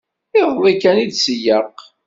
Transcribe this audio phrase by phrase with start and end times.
[0.39, 1.79] Iḍelli kan i d-tseyyeq.